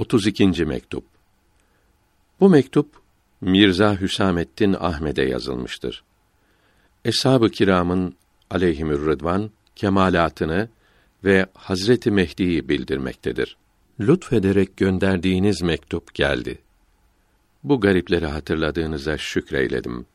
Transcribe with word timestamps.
32. 0.00 0.64
mektup. 0.64 1.04
Bu 2.40 2.48
mektup 2.48 2.88
Mirza 3.40 4.00
Hüsamettin 4.00 4.76
Ahmed'e 4.80 5.22
yazılmıştır. 5.22 6.04
Eshab-ı 7.04 7.50
kiramın 7.50 8.14
aleyhimür 8.50 9.06
rıdvan 9.06 9.50
kemalatını 9.76 10.68
ve 11.24 11.46
Hazreti 11.54 12.10
Mehdi'yi 12.10 12.68
bildirmektedir. 12.68 13.56
Lütfederek 14.00 14.76
gönderdiğiniz 14.76 15.62
mektup 15.62 16.14
geldi. 16.14 16.58
Bu 17.64 17.80
garipleri 17.80 18.26
hatırladığınıza 18.26 19.18
şükreyledim. 19.18 20.06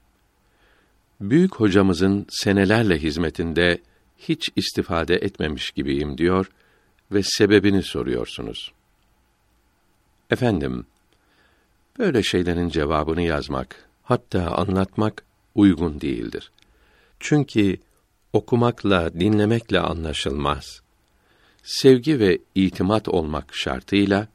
Büyük 1.22 1.56
hocamızın 1.56 2.26
senelerle 2.30 2.98
hizmetinde 2.98 3.82
hiç 4.18 4.50
istifade 4.56 5.16
etmemiş 5.16 5.72
gibiyim 5.72 6.18
diyor 6.18 6.52
ve 7.12 7.24
sebebini 7.24 7.84
soruyorsunuz. 7.84 8.75
Efendim, 10.30 10.86
böyle 12.00 12.23
şeylerin 12.23 12.70
cevabını 12.70 13.22
yazmak, 13.22 13.90
hatta 14.04 14.52
anlatmak 14.52 15.23
uygun 15.55 16.02
değildir. 16.02 16.52
Çünkü 17.20 17.77
okumakla, 18.34 19.14
dinlemekle 19.14 19.80
anlaşılmaz. 19.80 20.81
Sevgi 21.64 22.20
ve 22.20 22.40
itimat 22.55 23.08
olmak 23.08 23.55
şartıyla 23.55 24.27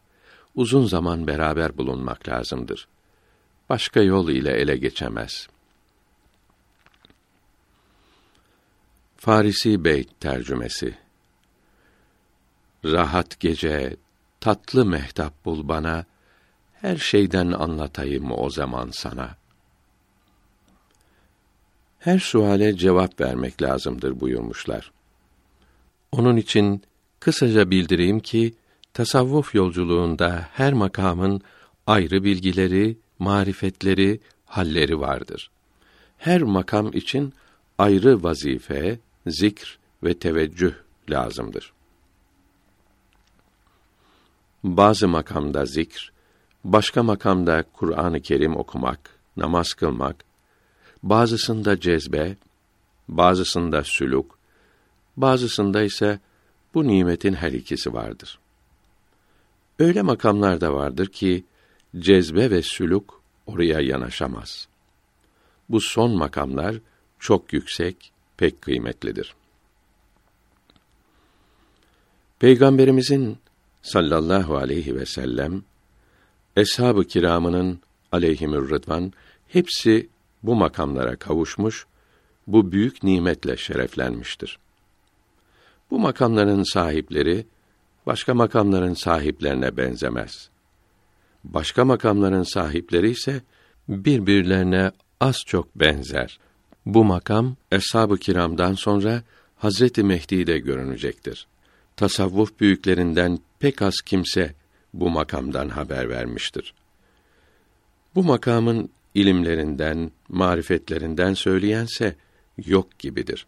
uzun 0.54 0.86
zaman 0.86 1.26
beraber 1.26 1.78
bulunmak 1.78 2.28
lazımdır. 2.28 2.88
Başka 3.68 4.00
yol 4.00 4.28
ile 4.28 4.52
ele 4.52 4.76
geçemez. 4.76 5.48
Farisi 9.16 9.84
Beyt 9.84 10.20
tercümesi 10.20 10.94
Rahat 12.84 13.40
gece, 13.40 13.96
tatlı 14.40 14.86
mehtap 14.86 15.44
bul 15.44 15.68
bana, 15.68 16.04
her 16.72 16.96
şeyden 16.96 17.52
anlatayım 17.52 18.32
o 18.32 18.50
zaman 18.50 18.90
sana. 18.92 19.36
Her 21.98 22.18
suale 22.18 22.76
cevap 22.76 23.20
vermek 23.20 23.62
lazımdır 23.62 24.20
buyurmuşlar. 24.20 24.92
Onun 26.12 26.36
için 26.36 26.82
kısaca 27.20 27.70
bildireyim 27.70 28.20
ki 28.20 28.54
tasavvuf 28.94 29.54
yolculuğunda 29.54 30.48
her 30.52 30.72
makamın 30.72 31.40
ayrı 31.86 32.24
bilgileri, 32.24 32.96
marifetleri, 33.18 34.20
halleri 34.46 35.00
vardır. 35.00 35.50
Her 36.18 36.42
makam 36.42 36.92
için 36.92 37.34
ayrı 37.78 38.22
vazife, 38.22 38.98
zikr 39.26 39.78
ve 40.02 40.18
teveccüh 40.18 40.72
lazımdır. 41.10 41.72
Bazı 44.64 45.08
makamda 45.08 45.64
zikr, 45.64 46.12
başka 46.64 47.02
makamda 47.02 47.64
Kur'an-ı 47.72 48.20
Kerim 48.20 48.56
okumak, 48.56 49.18
namaz 49.36 49.72
kılmak, 49.72 50.24
bazısında 51.02 51.80
cezbe, 51.80 52.36
bazısında 53.08 53.84
sülük, 53.84 54.26
bazısında 55.16 55.82
ise 55.82 56.20
bu 56.74 56.88
nimetin 56.88 57.34
her 57.34 57.52
ikisi 57.52 57.92
vardır. 57.92 58.38
Öyle 59.78 60.02
makamlar 60.02 60.60
da 60.60 60.74
vardır 60.74 61.06
ki 61.06 61.44
cezbe 61.98 62.50
ve 62.50 62.62
sülük 62.62 63.04
oraya 63.46 63.80
yanaşamaz. 63.80 64.68
Bu 65.68 65.80
son 65.80 66.10
makamlar 66.10 66.76
çok 67.18 67.52
yüksek, 67.52 68.12
pek 68.36 68.62
kıymetlidir. 68.62 69.34
Peygamberimizin 72.38 73.38
sallallahu 73.82 74.56
aleyhi 74.56 74.96
ve 74.96 75.06
sellem 75.06 75.62
eshab-ı 76.56 77.04
kiramının 77.04 77.80
aleyhimür 78.12 78.70
rıdvan 78.70 79.12
hepsi 79.48 80.08
bu 80.42 80.54
makamlara 80.54 81.16
kavuşmuş, 81.16 81.86
bu 82.46 82.72
büyük 82.72 83.02
nimetle 83.02 83.56
şereflenmiştir. 83.56 84.58
Bu 85.90 85.98
makamların 85.98 86.62
sahipleri 86.62 87.46
başka 88.06 88.34
makamların 88.34 88.94
sahiplerine 88.94 89.76
benzemez. 89.76 90.50
Başka 91.44 91.84
makamların 91.84 92.42
sahipleri 92.42 93.10
ise 93.10 93.42
birbirlerine 93.88 94.92
az 95.20 95.36
çok 95.46 95.74
benzer. 95.74 96.38
Bu 96.86 97.04
makam 97.04 97.56
eshab-ı 97.72 98.16
kiramdan 98.16 98.74
sonra 98.74 99.22
Hazreti 99.56 100.02
Mehdi'de 100.02 100.58
görünecektir. 100.58 101.46
Tasavvuf 102.00 102.60
büyüklerinden 102.60 103.38
pek 103.58 103.82
az 103.82 103.94
kimse 104.06 104.54
bu 104.94 105.10
makamdan 105.10 105.68
haber 105.68 106.08
vermiştir. 106.08 106.74
Bu 108.14 108.22
makamın 108.22 108.90
ilimlerinden, 109.14 110.10
marifetlerinden 110.28 111.34
söyleyense 111.34 112.16
yok 112.66 112.98
gibidir. 112.98 113.46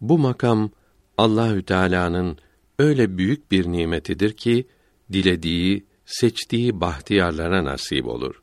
Bu 0.00 0.18
makam 0.18 0.70
Allahü 1.18 1.62
Teala'nın 1.62 2.38
öyle 2.78 3.18
büyük 3.18 3.50
bir 3.50 3.66
nimetidir 3.66 4.32
ki 4.32 4.66
dilediği, 5.12 5.84
seçtiği 6.06 6.80
bahtiyarlara 6.80 7.64
nasip 7.64 8.06
olur. 8.06 8.42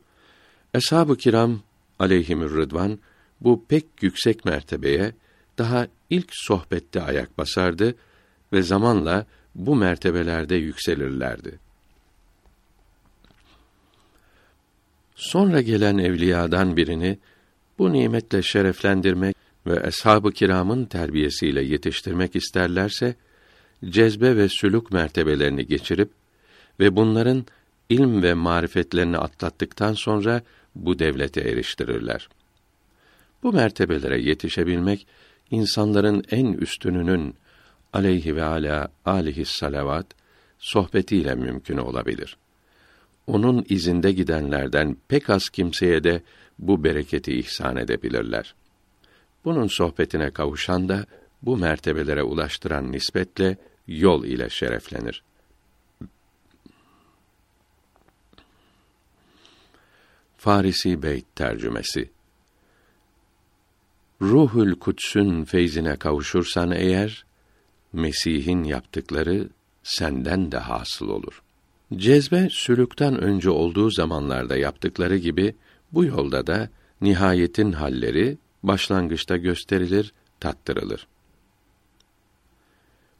Eshab-ı 0.73 1.17
kiram 1.17 1.61
aleyhimür 1.99 2.55
rıdvan 2.55 2.99
bu 3.41 3.65
pek 3.65 3.85
yüksek 4.01 4.45
mertebeye 4.45 5.13
daha 5.57 5.87
ilk 6.09 6.29
sohbette 6.31 7.01
ayak 7.01 7.37
basardı 7.37 7.95
ve 8.53 8.61
zamanla 8.61 9.25
bu 9.55 9.75
mertebelerde 9.75 10.55
yükselirlerdi. 10.55 11.59
Sonra 15.15 15.61
gelen 15.61 15.97
evliyadan 15.97 16.77
birini 16.77 17.17
bu 17.79 17.93
nimetle 17.93 18.41
şereflendirmek 18.41 19.35
ve 19.67 19.87
eshab-ı 19.87 20.31
kiramın 20.31 20.85
terbiyesiyle 20.85 21.61
yetiştirmek 21.61 22.35
isterlerse 22.35 23.15
cezbe 23.85 24.35
ve 24.35 24.49
sülük 24.49 24.91
mertebelerini 24.91 25.67
geçirip 25.67 26.09
ve 26.79 26.95
bunların 26.95 27.45
ilm 27.89 28.23
ve 28.23 28.33
marifetlerini 28.33 29.17
atlattıktan 29.17 29.93
sonra 29.93 30.41
bu 30.75 30.99
devlete 30.99 31.41
eriştirirler. 31.41 32.29
Bu 33.43 33.53
mertebelere 33.53 34.21
yetişebilmek 34.21 35.07
insanların 35.51 36.23
en 36.31 36.53
üstününün 36.53 37.35
aleyhi 37.93 38.35
ve 38.35 38.43
ala 38.43 38.87
alihi 39.05 39.45
salavat 39.45 40.05
sohbetiyle 40.59 41.35
mümkün 41.35 41.77
olabilir. 41.77 42.37
Onun 43.27 43.65
izinde 43.69 44.11
gidenlerden 44.11 44.97
pek 45.07 45.29
az 45.29 45.49
kimseye 45.49 46.03
de 46.03 46.21
bu 46.59 46.83
bereketi 46.83 47.39
ihsan 47.39 47.77
edebilirler. 47.77 48.55
Bunun 49.45 49.67
sohbetine 49.67 50.31
kavuşan 50.31 50.89
da 50.89 51.05
bu 51.41 51.57
mertebelere 51.57 52.23
ulaştıran 52.23 52.91
nispetle 52.91 53.57
yol 53.87 54.25
ile 54.25 54.49
şereflenir. 54.49 55.23
Farisi 60.37 61.03
Beyt 61.03 61.35
tercümesi 61.35 62.09
Ruhul 64.21 64.75
Kuds'ün 64.75 65.43
feyzine 65.43 65.95
kavuşursan 65.95 66.71
eğer 66.71 67.25
Mesih'in 67.93 68.63
yaptıkları 68.63 69.49
senden 69.83 70.51
de 70.51 70.57
hasıl 70.57 71.09
olur. 71.09 71.41
Cezbe 71.95 72.47
sülükten 72.51 73.21
önce 73.21 73.49
olduğu 73.49 73.91
zamanlarda 73.91 74.57
yaptıkları 74.57 75.17
gibi 75.17 75.55
bu 75.91 76.05
yolda 76.05 76.47
da 76.47 76.69
nihayetin 77.01 77.71
halleri 77.71 78.37
başlangıçta 78.63 79.37
gösterilir, 79.37 80.13
tattırılır. 80.39 81.07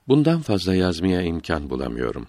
Bundan 0.08 0.42
fazla 0.42 0.76
yazmaya 0.76 1.22
imkan 1.22 1.70
bulamıyorum. 1.70 2.28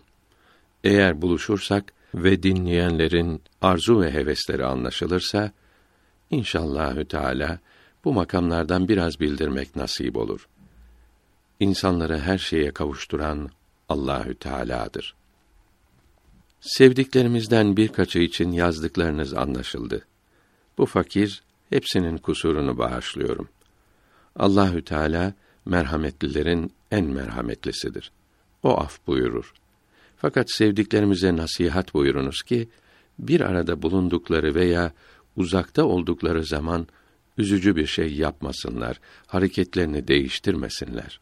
Eğer 0.85 1.23
buluşursak 1.23 1.93
ve 2.15 2.43
dinleyenlerin 2.43 3.43
arzu 3.63 4.01
ve 4.01 4.13
hevesleri 4.13 4.65
anlaşılırsa 4.65 5.53
inşallahü 6.31 7.05
teala 7.05 7.59
bu 8.05 8.13
makamlardan 8.13 8.89
biraz 8.89 9.21
bildirmek 9.21 9.77
nasip 9.77 10.17
olur 10.17 10.49
insanları 11.61 12.19
her 12.19 12.39
şeye 12.39 12.71
kavuşturan 12.71 13.51
Allahü 13.89 14.35
Teala'dır. 14.35 15.15
Sevdiklerimizden 16.61 17.77
birkaçı 17.77 18.19
için 18.19 18.53
yazdıklarınız 18.53 19.35
anlaşıldı. 19.35 20.07
Bu 20.79 20.87
fakir 20.87 21.43
hepsinin 21.71 22.19
kusurunu 22.19 22.79
bağışlıyorum. 22.79 23.49
Allahü 24.37 24.85
Teala 24.85 25.35
merhametlilerin 25.67 26.73
en 26.91 27.05
merhametlisidir. 27.05 28.13
O 28.63 28.81
af 28.81 29.07
buyurur. 29.07 29.53
Fakat 30.17 30.51
sevdiklerimize 30.51 31.37
nasihat 31.37 31.95
buyurunuz 31.95 32.43
ki 32.43 32.69
bir 33.19 33.41
arada 33.41 33.83
bulundukları 33.83 34.55
veya 34.55 34.93
uzakta 35.37 35.85
oldukları 35.85 36.45
zaman 36.45 36.87
üzücü 37.39 37.77
bir 37.77 37.87
şey 37.87 38.15
yapmasınlar, 38.15 39.01
hareketlerini 39.27 40.09
değiştirmesinler. 40.09 41.21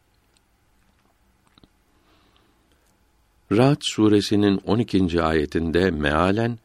Ra'd 3.51 3.77
suresinin 3.81 4.61
12. 4.65 5.23
ayetinde 5.23 5.91
mealen 5.91 6.59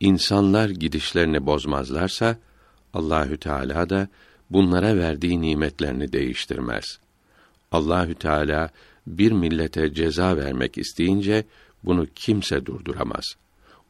insanlar 0.00 0.70
gidişlerini 0.70 1.46
bozmazlarsa 1.46 2.38
Allahü 2.94 3.36
Teala 3.36 3.90
da 3.90 4.08
bunlara 4.50 4.96
verdiği 4.96 5.40
nimetlerini 5.40 6.12
değiştirmez. 6.12 6.98
Allahü 7.72 8.14
Teala 8.14 8.70
bir 9.06 9.32
millete 9.32 9.94
ceza 9.94 10.36
vermek 10.36 10.78
isteyince 10.78 11.44
bunu 11.84 12.06
kimse 12.14 12.66
durduramaz. 12.66 13.24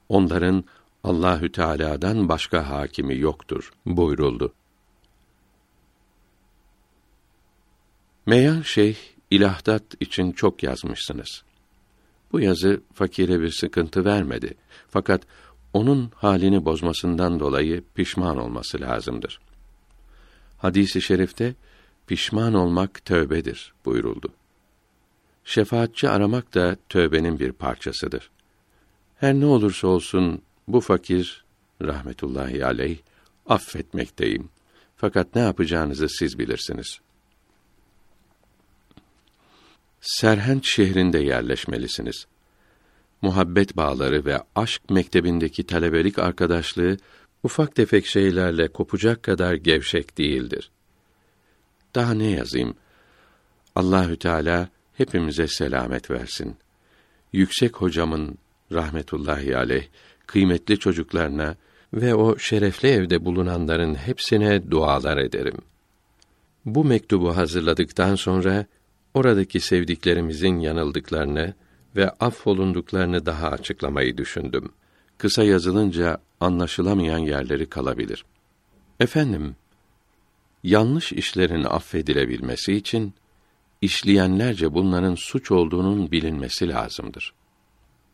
Onların 0.09 0.65
Allahü 1.05 1.53
Teala'dan 1.53 2.29
başka 2.29 2.71
hakimi 2.71 3.19
yoktur 3.19 3.73
buyuruldu. 3.87 4.53
Meyan 8.27 8.63
Şeyh 8.63 8.97
ilahdat 9.31 9.83
için 10.01 10.33
çok 10.33 10.63
yazmışsınız. 10.63 11.46
Bu 12.33 12.41
yazı 12.41 12.81
fakire 12.95 13.41
bir 13.41 13.51
sıkıntı 13.51 14.05
vermedi. 14.05 14.55
Fakat 14.89 15.23
onun 15.73 16.11
halini 16.15 16.65
bozmasından 16.65 17.41
dolayı 17.41 17.85
pişman 17.95 18.39
olması 18.39 18.81
lazımdır. 18.81 19.41
Hadisi 20.59 21.03
şerifte 21.03 21.55
pişman 22.07 22.55
olmak 22.55 23.05
tövbedir 23.05 23.75
buyuruldu. 23.85 24.33
Şefaatçi 25.45 26.09
aramak 26.09 26.55
da 26.55 26.77
tövbenin 26.89 27.39
bir 27.39 27.53
parçasıdır. 27.53 28.31
Her 29.17 29.35
ne 29.35 29.47
olursa 29.47 29.89
olsun 29.89 30.43
bu 30.69 30.81
fakir 30.81 31.45
rahmetullahi 31.83 32.65
aleyh 32.65 32.99
affetmekteyim. 33.47 34.49
Fakat 34.97 35.35
ne 35.35 35.43
yapacağınızı 35.43 36.09
siz 36.09 36.39
bilirsiniz. 36.39 37.01
Serhent 40.07 40.65
şehrinde 40.65 41.19
yerleşmelisiniz. 41.19 42.27
Muhabbet 43.23 43.77
bağları 43.77 44.25
ve 44.25 44.39
aşk 44.55 44.91
mektebindeki 44.91 45.67
talebelik 45.67 46.19
arkadaşlığı 46.19 46.97
ufak 47.43 47.75
tefek 47.75 48.07
şeylerle 48.07 48.69
kopacak 48.69 49.23
kadar 49.23 49.55
gevşek 49.55 50.19
değildir. 50.19 50.71
Daha 51.95 52.15
ne 52.15 52.31
yazayım? 52.31 52.75
Allahü 53.75 54.17
Teala 54.17 54.69
hepimize 54.95 55.49
selamet 55.49 56.11
versin. 56.11 56.57
Yüksek 57.33 57.77
hocamın 57.77 58.39
rahmetullahi 58.73 59.57
aleyh 59.57 59.87
kıymetli 60.27 60.79
çocuklarına 60.79 61.57
ve 61.95 62.15
o 62.15 62.39
şerefli 62.39 62.89
evde 62.89 63.25
bulunanların 63.25 63.95
hepsine 63.95 64.71
dualar 64.71 65.17
ederim. 65.17 65.59
Bu 66.65 66.85
mektubu 66.85 67.37
hazırladıktan 67.37 68.15
sonra 68.15 68.67
oradaki 69.17 69.61
sevdiklerimizin 69.61 70.61
yanıldıklarını 70.61 71.55
ve 71.97 72.11
affolunduklarını 72.11 73.27
daha 73.27 73.49
açıklamayı 73.49 74.17
düşündüm. 74.17 74.73
Kısa 75.19 75.45
yazılınca 75.45 76.19
anlaşılamayan 76.41 77.19
yerleri 77.19 77.67
kalabilir. 77.67 78.25
Efendim, 79.01 79.57
yanlış 80.65 81.13
işlerin 81.13 81.65
affedilebilmesi 81.65 82.73
için 82.73 83.15
işleyenlerce 83.83 84.75
bunların 84.75 85.15
suç 85.15 85.51
olduğunun 85.51 86.11
bilinmesi 86.13 86.69
lazımdır. 86.69 87.35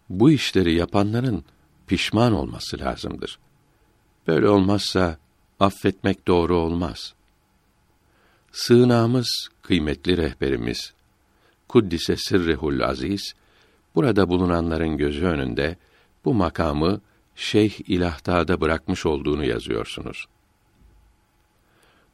Bu 0.08 0.30
işleri 0.30 0.74
yapanların 0.74 1.44
pişman 1.86 2.32
olması 2.32 2.78
lazımdır. 2.78 3.38
Böyle 4.26 4.48
olmazsa 4.48 5.16
affetmek 5.60 6.28
doğru 6.28 6.56
olmaz. 6.56 7.14
Sığınağımız 8.52 9.48
kıymetli 9.62 10.16
rehberimiz 10.16 10.92
Kuddise 11.68 12.16
sırrihul 12.16 12.80
aziz 12.80 13.34
burada 13.94 14.28
bulunanların 14.28 14.96
gözü 14.96 15.24
önünde 15.26 15.76
bu 16.24 16.34
makamı 16.34 17.00
Şeyh 17.36 17.80
İlahda'da 17.88 18.60
bırakmış 18.60 19.06
olduğunu 19.06 19.44
yazıyorsunuz. 19.44 20.26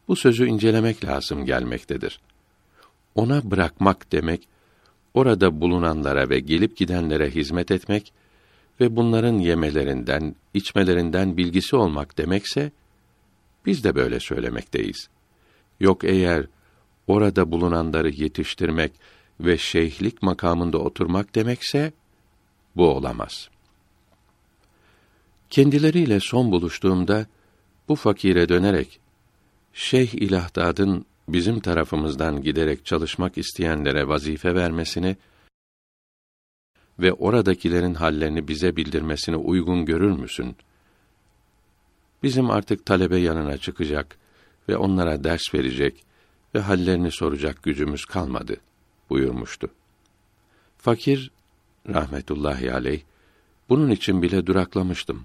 Bu 0.08 0.16
sözü 0.16 0.46
incelemek 0.46 1.04
lazım 1.04 1.44
gelmektedir. 1.44 2.20
Ona 3.14 3.50
bırakmak 3.50 4.12
demek, 4.12 4.48
orada 5.14 5.60
bulunanlara 5.60 6.30
ve 6.30 6.40
gelip 6.40 6.76
gidenlere 6.76 7.30
hizmet 7.30 7.70
etmek 7.70 8.12
ve 8.80 8.96
bunların 8.96 9.38
yemelerinden, 9.38 10.34
içmelerinden 10.54 11.36
bilgisi 11.36 11.76
olmak 11.76 12.18
demekse, 12.18 12.72
biz 13.66 13.84
de 13.84 13.94
böyle 13.94 14.20
söylemekteyiz. 14.20 15.08
Yok 15.80 16.04
eğer 16.04 16.46
orada 17.06 17.50
bulunanları 17.50 18.10
yetiştirmek 18.10 18.92
ve 19.40 19.58
şeyhlik 19.58 20.22
makamında 20.22 20.78
oturmak 20.78 21.34
demekse, 21.34 21.92
bu 22.76 22.88
olamaz. 22.88 23.50
Kendileriyle 25.50 26.20
son 26.20 26.52
buluştuğumda, 26.52 27.26
bu 27.88 27.96
fakire 27.96 28.48
dönerek, 28.48 29.00
Şeyh 29.72 30.14
İlahdad'ın 30.14 31.06
bizim 31.28 31.60
tarafımızdan 31.60 32.42
giderek 32.42 32.86
çalışmak 32.86 33.38
isteyenlere 33.38 34.08
vazife 34.08 34.54
vermesini 34.54 35.16
ve 36.98 37.12
oradakilerin 37.12 37.94
hallerini 37.94 38.48
bize 38.48 38.76
bildirmesini 38.76 39.36
uygun 39.36 39.84
görür 39.84 40.18
müsün? 40.18 40.56
Bizim 42.22 42.50
artık 42.50 42.86
talebe 42.86 43.16
yanına 43.16 43.58
çıkacak 43.58 44.18
ve 44.68 44.76
onlara 44.76 45.24
ders 45.24 45.54
verecek 45.54 46.04
ve 46.54 46.60
hallerini 46.60 47.10
soracak 47.12 47.62
gücümüz 47.62 48.04
kalmadı 48.04 48.56
buyurmuştu. 49.10 49.70
Fakir 50.78 51.30
rahmetullahi 51.88 52.72
aleyh 52.72 53.00
bunun 53.68 53.90
için 53.90 54.22
bile 54.22 54.46
duraklamıştım. 54.46 55.24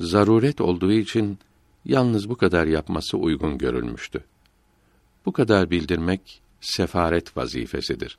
Zaruret 0.00 0.60
olduğu 0.60 0.92
için 0.92 1.38
yalnız 1.84 2.28
bu 2.28 2.36
kadar 2.36 2.66
yapması 2.66 3.16
uygun 3.16 3.58
görülmüştü. 3.58 4.24
Bu 5.26 5.32
kadar 5.32 5.70
bildirmek 5.70 6.42
sefaret 6.60 7.36
vazifesidir. 7.36 8.18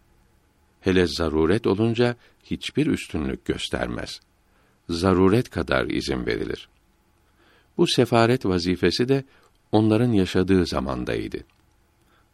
Hele 0.82 1.08
zaruret 1.08 1.68
olunca 1.68 2.16
hiçbir 2.44 2.88
üstünlük 2.88 3.46
göstermez. 3.46 4.20
Zaruret 4.90 5.50
kadar 5.50 5.86
izin 5.86 6.26
verilir. 6.26 6.70
Bu 7.78 7.88
sefaret 7.88 8.46
vazifesi 8.46 9.10
de 9.10 9.24
onların 9.76 10.12
yaşadığı 10.12 10.66
zamandaydı. 10.66 11.38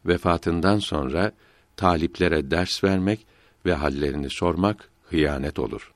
Vefatından 0.06 0.80
sonra 0.80 1.32
taliplere 1.76 2.52
ders 2.52 2.84
vermek 2.84 3.26
ve 3.66 3.74
hallerini 3.74 4.30
sormak 4.30 4.90
hıyanet 5.10 5.60
olur. 5.60 5.94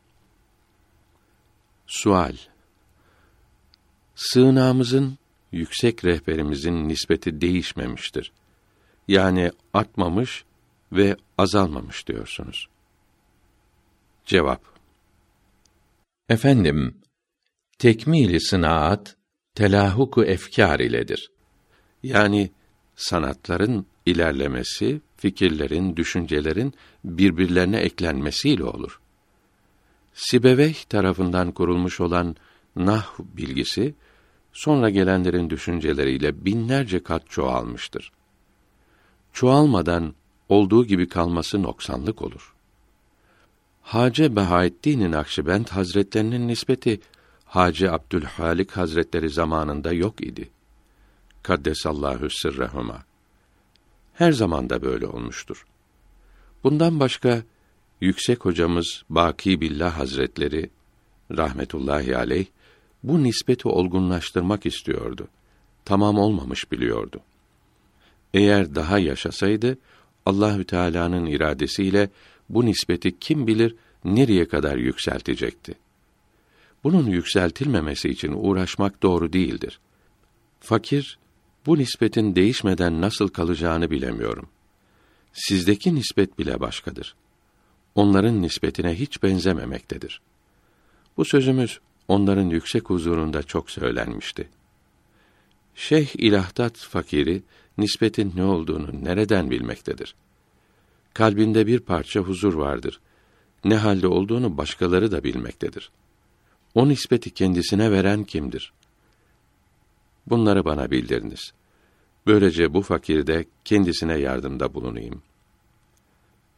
Sual 1.87 2.35
Sığınağımızın 4.15 5.17
yüksek 5.51 6.05
rehberimizin 6.05 6.87
nispeti 6.87 7.41
değişmemiştir. 7.41 8.31
Yani 9.07 9.51
artmamış 9.73 10.45
ve 10.91 11.17
azalmamış 11.37 12.07
diyorsunuz. 12.07 12.67
Cevap 14.25 14.61
Efendim, 16.29 16.97
tekmili 17.77 18.41
sınaat, 18.41 19.15
telahuku 19.55 20.23
efkâr 20.23 20.79
iledir. 20.79 21.34
Yani, 22.05 22.51
sanatların 22.95 23.85
ilerlemesi, 24.05 25.01
fikirlerin, 25.17 25.95
düşüncelerin 25.95 26.73
birbirlerine 27.03 27.77
eklenmesiyle 27.77 28.63
olur. 28.63 28.99
Sibeveyh 30.13 30.83
tarafından 30.83 31.51
kurulmuş 31.51 32.01
olan 32.01 32.35
nah 32.75 33.05
bilgisi, 33.19 33.93
sonra 34.53 34.89
gelenlerin 34.89 35.49
düşünceleriyle 35.49 36.45
binlerce 36.45 37.03
kat 37.03 37.29
çoğalmıştır. 37.29 38.11
Çoğalmadan 39.33 40.13
olduğu 40.49 40.85
gibi 40.85 41.09
kalması 41.09 41.63
noksanlık 41.63 42.21
olur. 42.21 42.53
Hace 43.81 44.35
Behaettin 44.35 45.11
Nakşibend 45.11 45.67
Hazretlerinin 45.67 46.47
nispeti 46.47 46.99
Hacı 47.45 47.91
Abdülhalik 47.91 48.71
Hazretleri 48.71 49.29
zamanında 49.29 49.93
yok 49.93 50.21
idi. 50.21 50.49
Kaddesallahu 51.45 52.29
sırrehuma. 52.29 53.03
Her 54.13 54.31
zaman 54.31 54.69
da 54.69 54.81
böyle 54.81 55.07
olmuştur. 55.07 55.65
Bundan 56.63 56.99
başka 56.99 57.43
yüksek 58.01 58.45
hocamız 58.45 59.03
Baki 59.09 59.61
Billah 59.61 59.97
Hazretleri 59.99 60.69
rahmetullahi 61.31 62.17
aleyh 62.17 62.45
bu 63.03 63.23
nispeti 63.23 63.67
olgunlaştırmak 63.67 64.65
istiyordu. 64.65 65.27
Tamam 65.85 66.17
olmamış 66.17 66.71
biliyordu. 66.71 67.19
Eğer 68.33 68.75
daha 68.75 68.99
yaşasaydı 68.99 69.77
Allahü 70.25 70.65
Teala'nın 70.65 71.25
iradesiyle 71.25 72.09
bu 72.49 72.65
nispeti 72.65 73.19
kim 73.19 73.47
bilir 73.47 73.75
nereye 74.05 74.47
kadar 74.47 74.77
yükseltecekti. 74.77 75.73
Bunun 76.83 77.07
yükseltilmemesi 77.07 78.09
için 78.09 78.33
uğraşmak 78.35 79.03
doğru 79.03 79.33
değildir. 79.33 79.79
Fakir 80.59 81.17
bu 81.65 81.77
nispetin 81.77 82.35
değişmeden 82.35 83.01
nasıl 83.01 83.27
kalacağını 83.27 83.91
bilemiyorum. 83.91 84.49
Sizdeki 85.33 85.95
nispet 85.95 86.39
bile 86.39 86.59
başkadır. 86.59 87.15
onların 87.95 88.41
nispetine 88.41 88.99
hiç 88.99 89.23
benzememektedir. 89.23 90.21
Bu 91.17 91.25
sözümüz 91.25 91.79
onların 92.07 92.49
yüksek 92.49 92.89
huzurunda 92.89 93.43
çok 93.43 93.71
söylenmişti. 93.71 94.49
Şeyh 95.75 96.07
İlahdat 96.15 96.77
fakiri 96.77 97.43
nispetin 97.77 98.33
ne 98.35 98.43
olduğunu 98.43 99.03
nereden 99.03 99.49
bilmektedir? 99.49 100.15
Kalbinde 101.13 101.67
bir 101.67 101.79
parça 101.79 102.19
huzur 102.19 102.53
vardır. 102.53 102.99
Ne 103.65 103.75
halde 103.75 104.07
olduğunu 104.07 104.57
başkaları 104.57 105.11
da 105.11 105.23
bilmektedir. 105.23 105.91
O 106.75 106.89
nispeti 106.89 107.29
kendisine 107.29 107.91
veren 107.91 108.23
kimdir? 108.23 108.73
Bunları 110.27 110.65
bana 110.65 110.91
bildiriniz. 110.91 111.53
Böylece 112.27 112.73
bu 112.73 112.81
fakirde 112.81 113.45
kendisine 113.65 114.17
yardımda 114.17 114.73
bulunayım. 114.73 115.21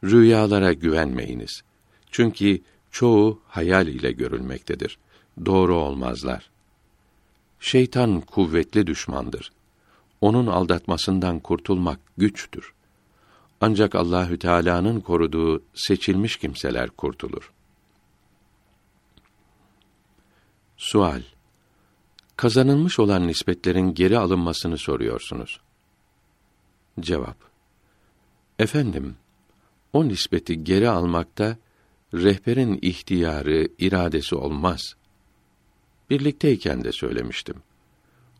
Rüyalara 0.04 0.72
güvenmeyiniz. 0.72 1.62
Çünkü 2.10 2.60
çoğu 2.90 3.40
hayal 3.46 3.86
ile 3.86 4.12
görülmektedir. 4.12 4.98
Doğru 5.46 5.76
olmazlar. 5.76 6.50
Şeytan 7.60 8.20
kuvvetli 8.20 8.86
düşmandır. 8.86 9.52
Onun 10.20 10.46
aldatmasından 10.46 11.38
kurtulmak 11.38 12.00
güçtür. 12.18 12.72
Ancak 13.60 13.94
Allahü 13.94 14.38
Teala'nın 14.38 15.00
koruduğu 15.00 15.62
seçilmiş 15.74 16.36
kimseler 16.36 16.90
kurtulur. 16.90 17.52
Sual 20.76 21.22
Kazanılmış 22.38 22.98
olan 22.98 23.26
nispetlerin 23.26 23.94
geri 23.94 24.18
alınmasını 24.18 24.78
soruyorsunuz. 24.78 25.60
Cevap 27.00 27.36
Efendim, 28.58 29.16
o 29.92 30.08
nispeti 30.08 30.64
geri 30.64 30.88
almakta 30.88 31.56
rehberin 32.14 32.78
ihtiyarı, 32.82 33.68
iradesi 33.78 34.34
olmaz. 34.34 34.94
Birlikteyken 36.10 36.84
de 36.84 36.92
söylemiştim. 36.92 37.56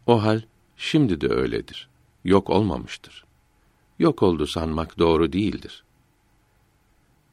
O 0.07 0.23
hal 0.23 0.43
şimdi 0.77 1.21
de 1.21 1.29
öyledir. 1.29 1.89
Yok 2.25 2.51
olmamıştır. 2.51 3.25
Yok 3.99 4.23
oldu 4.23 4.47
sanmak 4.47 4.99
doğru 4.99 5.33
değildir. 5.33 5.85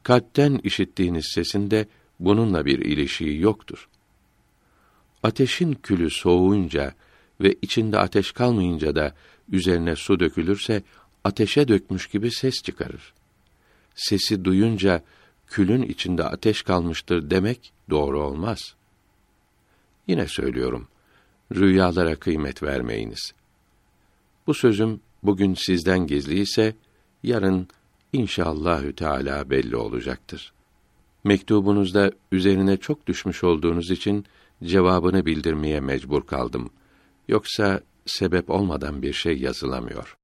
Kalpten 0.02 0.60
işittiğiniz 0.64 1.26
sesin 1.34 1.70
de 1.70 1.88
bununla 2.20 2.64
bir 2.64 2.78
ilişiği 2.78 3.40
yoktur. 3.40 3.88
Ateşin 5.26 5.72
külü 5.72 6.10
soğuyunca 6.10 6.94
ve 7.40 7.54
içinde 7.62 7.98
ateş 7.98 8.32
kalmayınca 8.32 8.94
da 8.94 9.14
üzerine 9.52 9.96
su 9.96 10.20
dökülürse 10.20 10.82
ateşe 11.24 11.68
dökmüş 11.68 12.06
gibi 12.06 12.30
ses 12.30 12.54
çıkarır. 12.62 13.14
Sesi 13.94 14.44
duyunca 14.44 15.02
külün 15.46 15.82
içinde 15.82 16.24
ateş 16.24 16.62
kalmıştır 16.62 17.30
demek 17.30 17.72
doğru 17.90 18.22
olmaz. 18.22 18.74
Yine 20.06 20.28
söylüyorum, 20.28 20.88
rüyalara 21.54 22.16
kıymet 22.16 22.62
vermeyiniz. 22.62 23.32
Bu 24.46 24.54
sözüm 24.54 25.00
bugün 25.22 25.54
sizden 25.54 26.06
gizli 26.06 26.40
ise 26.40 26.74
yarın 27.22 27.68
inşallahü 28.12 28.94
teala 28.94 29.50
belli 29.50 29.76
olacaktır. 29.76 30.52
Mektubunuzda 31.24 32.12
üzerine 32.32 32.76
çok 32.76 33.06
düşmüş 33.06 33.44
olduğunuz 33.44 33.90
için 33.90 34.26
cevabını 34.64 35.26
bildirmeye 35.26 35.80
mecbur 35.80 36.26
kaldım. 36.26 36.70
Yoksa 37.28 37.80
sebep 38.06 38.50
olmadan 38.50 39.02
bir 39.02 39.12
şey 39.12 39.38
yazılamıyor. 39.38 40.16